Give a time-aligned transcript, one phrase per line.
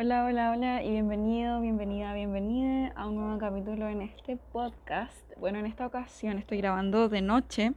[0.00, 5.16] Hola, hola, hola y bienvenido, bienvenida, bienvenida a un nuevo capítulo en este podcast.
[5.40, 7.72] Bueno, en esta ocasión estoy grabando de noche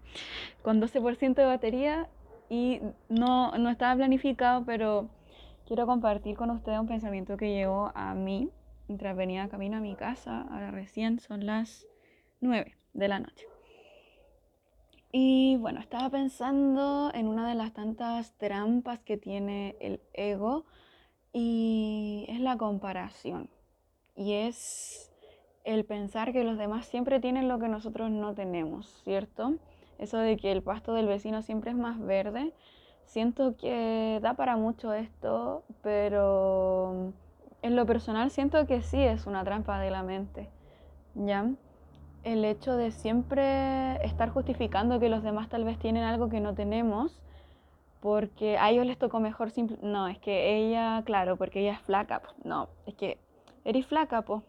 [0.61, 2.07] con 12% de batería
[2.47, 2.79] y
[3.09, 5.09] no, no estaba planificado, pero
[5.65, 8.51] quiero compartir con ustedes un pensamiento que llegó a mí
[8.87, 10.41] mientras venía camino a mi casa.
[10.51, 11.87] Ahora recién son las
[12.39, 13.47] 9 de la noche.
[15.11, 20.67] Y bueno, estaba pensando en una de las tantas trampas que tiene el ego
[21.33, 23.49] y es la comparación.
[24.15, 25.11] Y es
[25.63, 29.55] el pensar que los demás siempre tienen lo que nosotros no tenemos, ¿cierto?
[29.99, 32.53] Eso de que el pasto del vecino siempre es más verde.
[33.05, 37.13] Siento que da para mucho esto, pero
[37.61, 40.49] en lo personal siento que sí es una trampa de la mente,
[41.13, 41.49] ¿ya?
[42.23, 46.53] El hecho de siempre estar justificando que los demás tal vez tienen algo que no
[46.53, 47.19] tenemos
[48.01, 49.77] porque a ellos les tocó mejor simple...
[49.81, 52.21] No, es que ella, claro, porque ella es flaca.
[52.43, 53.19] No, es que
[53.63, 54.41] eres flaca, po.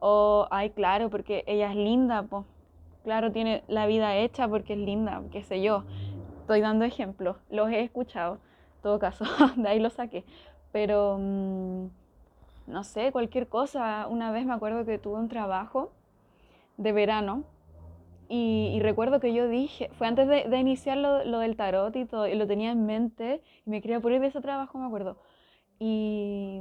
[0.00, 2.46] O, ay, claro, porque ella es linda, po.
[3.04, 5.84] Claro, tiene la vida hecha porque es linda, qué sé yo.
[6.40, 8.34] Estoy dando ejemplos, los he escuchado,
[8.76, 9.24] en todo caso,
[9.56, 10.24] de ahí lo saqué.
[10.72, 11.86] Pero, mm,
[12.66, 14.06] no sé, cualquier cosa.
[14.08, 15.92] Una vez me acuerdo que tuve un trabajo
[16.78, 17.44] de verano
[18.32, 22.28] y, recuerdo que yo dije, fue antes de, iniciar lo, lo, del tarot y todo,
[22.28, 25.16] y lo tenía en mente, y me quería poner de ese trabajo, me acuerdo.
[25.80, 26.60] Y,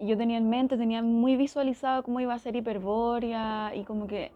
[0.00, 4.32] yo tenía en mente, tenía muy visualizado cómo iba a ser Hiperbórea, y como que,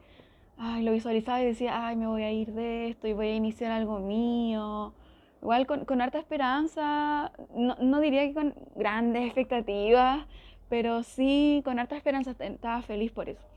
[0.59, 3.35] ay, lo visualizaba y decía, ay, me voy a ir de esto y voy a
[3.35, 4.93] iniciar algo mío.
[5.41, 10.27] Igual con, con harta esperanza, no, no diría que con grandes expectativas,
[10.69, 13.52] pero sí con harta esperanza estaba feliz por eso.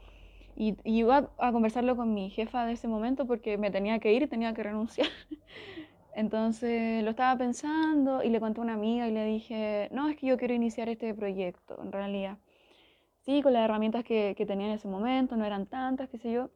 [0.56, 4.24] Y, iba a conversarlo con mi jefa de ese momento porque me tenía que ir
[4.24, 5.08] y tenía que renunciar.
[6.16, 10.16] Entonces lo estaba pensando y le conté a una amiga y le dije, no, es
[10.16, 12.38] que yo quiero iniciar este proyecto, en realidad.
[13.26, 16.32] Sí, con las herramientas que, que tenía en ese momento, no eran tantas, qué sé
[16.32, 16.52] yo.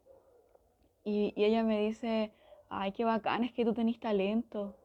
[1.04, 2.32] Y, ella me dice,
[2.70, 4.76] ay, qué bacán, es que tú tenés talento.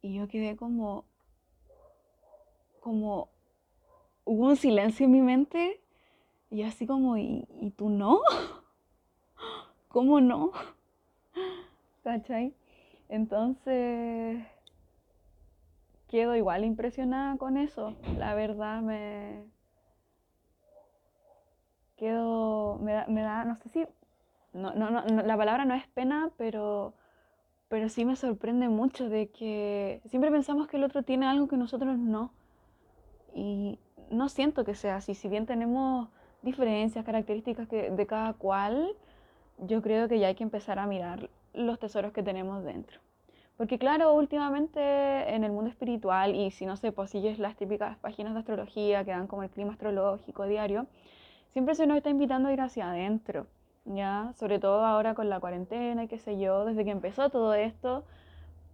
[0.00, 1.04] Y yo quedé como,
[2.80, 3.28] como,
[4.24, 5.83] hubo un silencio en mi mente
[6.54, 8.20] y así como, ¿y, tú no?
[9.88, 10.52] ¿Cómo no?
[12.04, 12.54] ¿Cachai?
[13.08, 14.46] Entonces,
[16.06, 17.96] quedo igual impresionada con eso.
[18.18, 19.42] La verdad me...
[21.96, 23.86] Quedo, me da, me da no sé si,
[24.52, 26.94] no, no, no, la palabra no es pena, pero,
[27.66, 31.56] pero sí me sorprende mucho de que siempre pensamos que el otro tiene algo que
[31.56, 32.32] nosotros no.
[33.34, 35.16] Y no siento que sea así.
[35.16, 36.10] Si bien tenemos
[36.44, 38.94] diferencias, características que, de cada cual,
[39.58, 43.00] yo creo que ya hay que empezar a mirar los tesoros que tenemos dentro.
[43.56, 44.80] Porque claro, últimamente
[45.32, 49.12] en el mundo espiritual, y si no sé, pues las típicas páginas de astrología que
[49.12, 50.86] dan como el clima astrológico diario,
[51.52, 53.46] siempre se nos está invitando a ir hacia adentro,
[53.84, 54.32] ¿ya?
[54.34, 58.04] Sobre todo ahora con la cuarentena y qué sé yo, desde que empezó todo esto,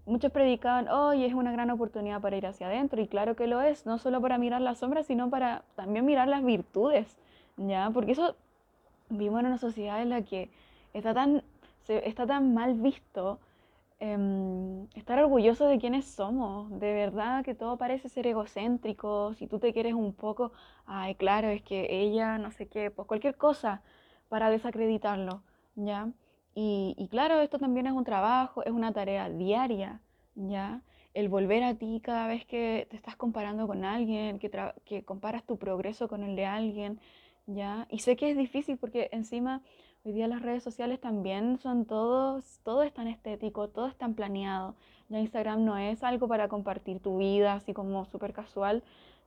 [0.07, 3.61] muchos predicaban, hoy es una gran oportunidad para ir hacia adentro, y claro que lo
[3.61, 7.19] es, no solo para mirar las sombras, sino para también mirar las virtudes
[7.69, 7.91] ¿ya?
[7.93, 8.37] Porque eso
[9.09, 10.51] vivimos en una sociedad en la que
[10.95, 11.43] está tan,
[11.89, 13.41] está tan mal visto
[13.99, 19.59] em, estar orgulloso de quiénes somos, de verdad que todo parece ser egocéntrico, si tú
[19.59, 20.53] te quieres un poco,
[20.87, 23.83] ay, claro, es que ella, no sé qué, pues cualquier cosa
[24.29, 25.43] para desacreditarlo,
[25.75, 26.09] ¿ya?
[26.55, 30.01] Y, y claro, esto también es un trabajo, es una tarea diaria,
[30.35, 30.83] ¿ya?
[31.15, 34.51] El volver a ti cada vez que te estás comparando con alguien, que,
[34.85, 37.01] que comparas tu progreso con el de alguien,
[37.55, 37.87] ¿ya?
[37.91, 39.63] Y sé que es difícil porque encima
[40.05, 44.15] hoy día las redes sociales también son todos, todo es tan estético, todo es tan
[44.15, 44.75] planeado.
[45.09, 48.83] Ya Instagram no es algo para compartir tu vida así como súper casual,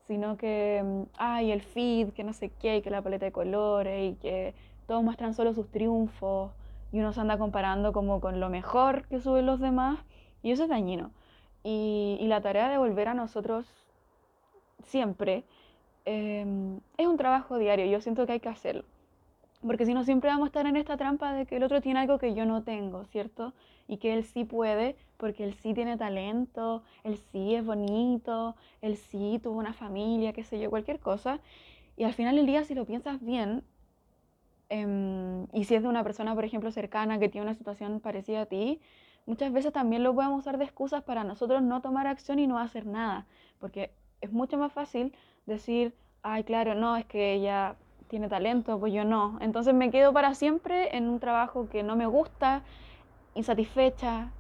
[0.08, 4.14] sino que mm, hay el feed, que no sé qué, que la paleta de colores
[4.14, 4.56] y que
[4.88, 6.52] todos muestran solo sus triunfos
[6.92, 10.00] y uno se anda comparando como con lo mejor que suben los demás
[10.42, 11.12] y eso es dañino.
[11.64, 13.66] Y, y la tarea de volver a nosotros
[14.84, 15.46] siempre
[16.06, 18.84] Em, es un trabajo diario, yo siento que hay que hacerlo.
[19.66, 22.00] Porque si no, siempre vamos a estar en esta trampa de que el otro tiene
[22.02, 23.54] algo que yo no tengo, ¿cierto?
[23.88, 28.98] Y que él sí puede, porque él sí tiene talento, él sí es bonito, él
[28.98, 31.40] sí tuvo una familia, qué sé yo, cualquier cosa.
[31.96, 33.64] Y al final del día, si lo piensas bien,
[34.70, 38.42] em, y si es de una persona, por ejemplo, cercana que tiene una situación parecida
[38.42, 38.82] a ti,
[39.26, 42.58] muchas veces también lo podemos usar de excusas para nosotros no tomar acción y no
[42.60, 43.26] hacer nada.
[43.60, 43.92] Porque
[44.22, 45.14] es mucho más fácil
[45.46, 47.76] decir, ay, claro, no, es que ella
[48.08, 49.38] tiene talento, pues yo no.
[49.42, 52.64] Entonces me quedo para siempre en un trabajo que no me gusta,
[53.36, 54.32] insatisfecha,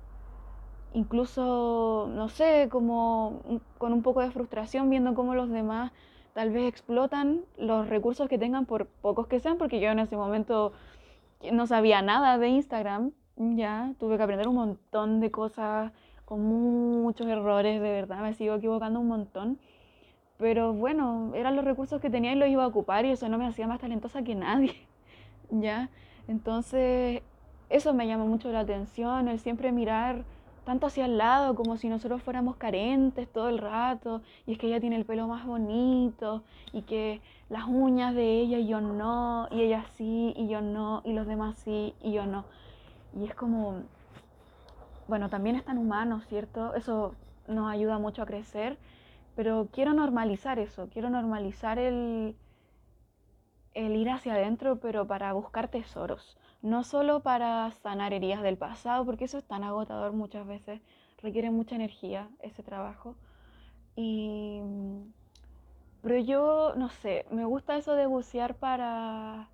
[0.93, 3.41] incluso, no sé, como
[3.77, 5.91] con un poco de frustración viendo cómo los demás
[6.33, 10.15] tal vez explotan los recursos que tengan por pocos que sean, porque yo en ese
[10.17, 10.73] momento
[11.51, 15.91] no sabía nada de Instagram, ya tuve que aprender un montón de cosas
[16.25, 19.59] con muchos errores, de verdad, me sigo equivocando un montón.
[20.43, 23.37] Pero bueno, eran los recursos que tenía y los iba a ocupar y eso no
[23.37, 24.75] me hacía más talentosa que nadie,
[25.51, 25.89] ¿ya?
[26.27, 27.21] Entonces,
[27.69, 30.25] eso me llama mucho la atención, el siempre mirar
[30.65, 34.67] tanto hacia el lado, como si nosotros fuéramos carentes todo el rato, y es que
[34.67, 36.43] ella tiene el pelo más bonito,
[36.73, 41.03] y que las uñas de ella y yo no, y ella sí y yo no,
[41.05, 42.43] y los demás sí y yo no.
[43.17, 43.75] Y es como,
[45.07, 46.75] bueno, también es tan humano, ¿cierto?
[46.75, 47.15] Eso
[47.47, 48.77] nos ayuda mucho a crecer,
[49.35, 52.35] pero quiero normalizar eso, quiero normalizar el,
[53.73, 59.05] el ir hacia adentro, pero para buscar tesoros no solo para sanar heridas del pasado,
[59.05, 60.81] porque eso es tan agotador muchas veces,
[61.21, 63.15] requiere mucha energía ese trabajo.
[63.97, 64.61] Y,
[66.01, 69.49] pero yo, no sé, me gusta eso de bucear para,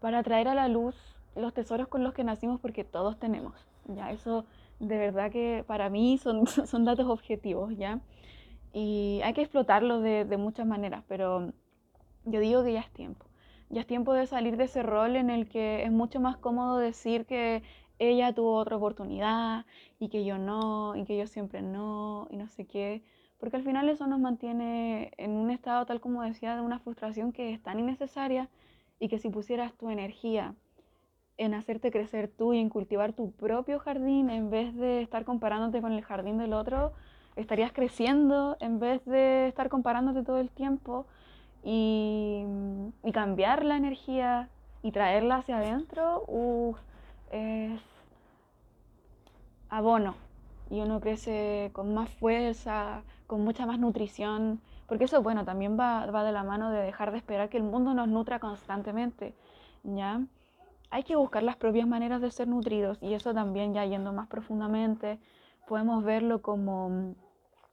[0.00, 0.94] para traer a la luz
[1.34, 3.54] los tesoros con los que nacimos, porque todos tenemos,
[3.86, 4.12] ¿ya?
[4.12, 4.46] Eso
[4.78, 7.98] de verdad que para mí son, son datos objetivos, ¿ya?
[8.78, 11.50] Y hay que explotarlos de, de muchas maneras, pero
[12.26, 13.24] yo digo que ya es tiempo.
[13.70, 16.76] Ya es tiempo de salir de ese rol en el que es mucho más cómodo
[16.76, 17.62] decir que
[17.98, 19.64] ella tuvo otra oportunidad
[19.98, 23.02] y que yo no, y que yo siempre no, y no sé qué,
[23.38, 27.32] porque al final eso nos mantiene en un estado, tal como decía, de una frustración
[27.32, 28.50] que es tan innecesaria
[29.00, 30.54] y que si pusieras tu energía
[31.38, 35.80] en hacerte crecer tú y en cultivar tu propio jardín en vez de estar comparándote
[35.80, 36.92] con el jardín del otro,
[37.36, 41.06] estarías creciendo en vez de estar comparándote todo el tiempo
[41.62, 42.44] y,
[43.12, 44.50] cambiar la energía
[44.82, 46.24] y traerla hacia adentro
[47.30, 47.80] es
[49.68, 50.14] abono
[50.70, 56.06] y uno crece con más fuerza, con mucha más nutrición, porque eso, bueno, también va,
[56.06, 59.34] va de la mano de dejar de esperar que el mundo nos nutra constantemente,
[59.82, 60.20] ¿ya?
[60.90, 64.28] Hay que buscar las propias maneras de ser nutridos y eso también ya yendo más
[64.28, 65.18] profundamente,
[65.66, 67.14] podemos verlo como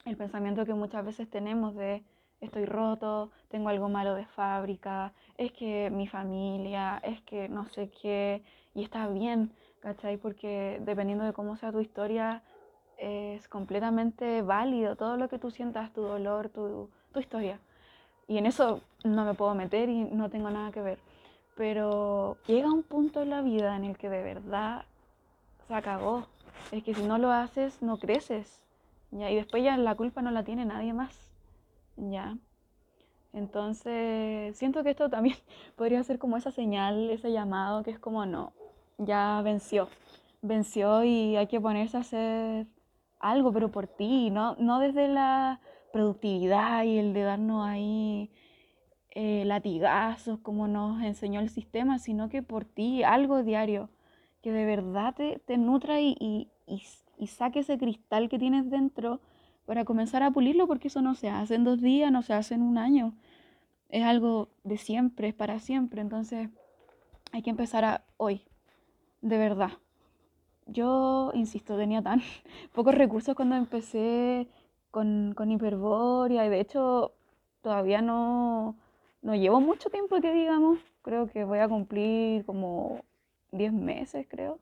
[0.06, 2.04] el pensamiento que muchas veces tenemos de
[2.42, 7.90] estoy roto, tengo algo malo de fábrica, es que mi familia, es que no sé
[8.02, 8.44] qué,
[8.76, 10.18] y está bien, ¿cachai?
[10.18, 12.44] Porque dependiendo de cómo sea tu historia,
[12.98, 17.60] es completamente válido todo lo que tú sientas, tu dolor, tu, tu historia.
[18.28, 21.00] Y en eso no me puedo meter y no tengo nada que ver.
[21.56, 24.86] Pero llega un punto en la vida en el que de verdad
[25.68, 26.28] se acabó.
[26.72, 28.63] Es que si no lo haces, no creces.
[29.14, 31.34] Y después ya la culpa no la tiene nadie más.
[31.98, 32.38] ¿ya?
[33.34, 35.38] Entonces, siento que esto también
[35.76, 38.54] podría ser como esa señal, ese llamado que es como, no,
[38.98, 39.90] ya venció,
[40.42, 42.68] venció y hay que ponerse a hacer
[43.20, 45.62] algo, pero por ti, no, no desde la
[45.92, 48.32] productividad y el de darnos ahí
[49.12, 53.90] eh, latigazos como nos enseñó el sistema, sino que por ti, algo diario,
[54.42, 56.84] que de verdad te, te nutra y, y
[57.28, 59.20] saque ese cristal que tienes dentro
[59.66, 62.56] para comenzar a pulirlo, porque eso no se hace en dos días, no se hace
[62.56, 63.14] en un año.
[63.90, 66.02] Es algo de siempre, es para siempre.
[66.02, 66.50] Entonces
[67.32, 68.44] hay que empezar a hoy,
[69.22, 69.72] de verdad.
[70.66, 72.22] Yo, insisto, tenía tan
[72.74, 74.48] pocos recursos cuando empecé
[74.92, 77.14] con, con Hiperborea y de hecho
[77.62, 78.76] todavía no,
[79.22, 80.80] no llevo mucho tiempo que digamos.
[81.02, 83.02] Creo que voy a cumplir como
[83.52, 84.60] 10 meses, creo.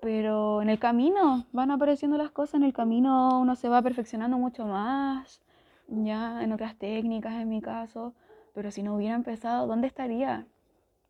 [0.00, 4.38] Pero en el camino van apareciendo las cosas, en el camino uno se va perfeccionando
[4.38, 5.42] mucho más,
[5.88, 8.14] ya en otras técnicas en mi caso,
[8.54, 10.46] pero si no hubiera empezado, ¿dónde estaría?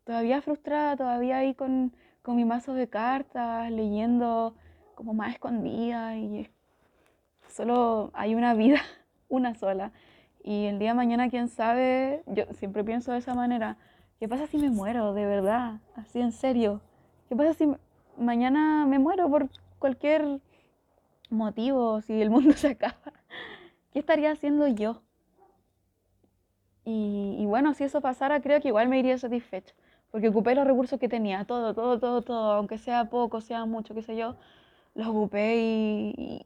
[0.05, 1.93] Todavía frustrada, todavía ahí con,
[2.23, 4.55] con mi mazo de cartas, leyendo
[4.95, 6.49] como más escondida y
[7.47, 8.81] solo hay una vida,
[9.29, 9.91] una sola.
[10.43, 13.77] Y el día de mañana, quién sabe, yo siempre pienso de esa manera,
[14.19, 15.79] ¿qué pasa si me muero de verdad?
[15.95, 16.81] Así en serio.
[17.27, 17.67] ¿Qué pasa si
[18.19, 19.49] mañana me muero por
[19.79, 20.39] cualquier
[21.29, 23.13] motivo, si el mundo se acaba,
[23.91, 25.01] ¿qué estaría haciendo yo?
[26.91, 29.75] Y, bueno, si eso pasara, creo que igual me iría satisfecho,
[30.11, 33.93] porque ocupé los recursos que tenía, todo, todo, todo, todo, aunque sea poco, sea mucho,
[33.93, 34.35] qué sé yo,
[34.95, 36.45] los ocupé y,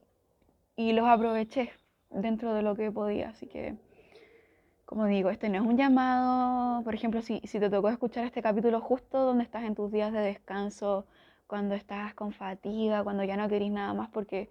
[0.76, 1.72] y los aproveché
[2.10, 3.78] dentro de lo que podía, así que
[4.86, 8.42] como digo, este no es un llamado, por ejemplo, si, si, te tocó escuchar este
[8.44, 11.06] capítulo justo donde estás en tus días de descanso,
[11.48, 14.50] cuando estás con fatiga, cuando ya no querís nada más porque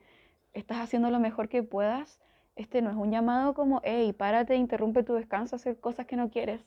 [0.52, 2.20] estás haciendo lo mejor que puedas,
[2.56, 6.30] este no es un llamado como, hey, párate, interrumpe tu descanso, hacer cosas que no
[6.30, 6.60] quieres,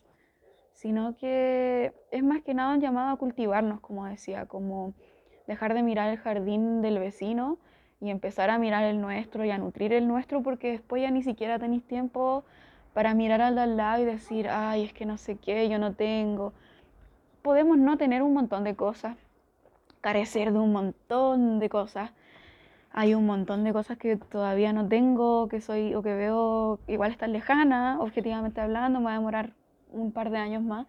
[0.72, 4.94] sino que es más que nada un llamado a cultivarnos, como decía, como
[5.48, 7.60] dejar de mirar el jardín del vecino
[8.02, 11.24] y empezar a mirar el nuestro y a nutrir el nuestro porque después ya ni
[11.24, 12.44] siquiera tenéis tiempo
[12.94, 15.80] para mirar al de al lado y decir, ay, es que no sé qué, yo
[15.80, 16.54] no tengo.
[17.42, 19.18] Podemos no tener un montón de cosas,
[20.06, 22.12] carecer de un montón de cosas.
[22.92, 27.10] Hay un montón de cosas que todavía no tengo, que soy o que veo igual
[27.10, 29.54] están lejana, objetivamente hablando, me va a demorar
[29.92, 30.86] un par de años más,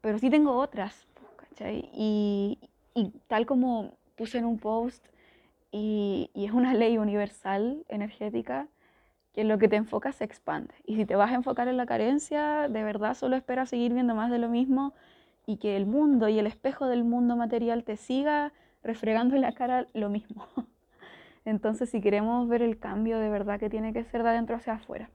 [0.00, 1.90] pero sí tengo otras, ¿cachai?
[1.92, 2.58] Y,
[2.94, 5.04] y tal como puse en un post,
[5.70, 8.66] y, y es una ley universal energética,
[9.34, 10.72] que lo que te enfocas se expande.
[10.86, 14.14] Y si te vas a enfocar en la carencia, de verdad solo espera seguir viendo
[14.14, 14.94] más de lo mismo
[15.46, 19.52] y que el mundo y el espejo del mundo material te siga refregando en la
[19.52, 20.46] cara lo mismo.
[21.44, 24.74] Entonces, si queremos ver el cambio de verdad que tiene que ser de adentro hacia
[24.74, 25.10] afuera.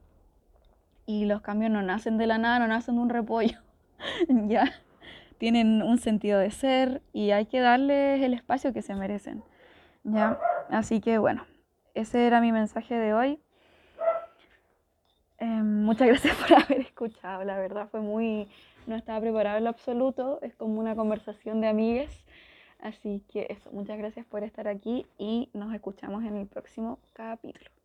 [1.06, 3.58] Y los cambios no nacen de la nada, no nacen de un repollo.
[4.46, 4.70] ya
[5.38, 9.42] tienen un sentido de ser y hay que darles el espacio que se merecen.
[10.04, 11.46] Ya, así que bueno,
[11.94, 13.40] ese era mi mensaje de hoy.
[15.38, 18.48] Em, muchas gracias por haber escuchado, la verdad fue muy,
[18.88, 22.24] no estaba preparado en lo absoluto, es como una conversación de amigues,
[22.80, 27.77] así que eso, muchas gracias por estar aquí y nos escuchamos en el próximo capítulo.